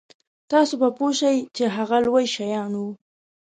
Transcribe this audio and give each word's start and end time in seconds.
تاسو 0.51 0.73
به 0.81 0.89
پوه 0.97 1.11
شئ 1.19 1.37
چې 1.55 1.63
هغه 1.75 1.97
لوی 2.05 2.25
شیان 2.35 2.71
وو. 2.79 2.89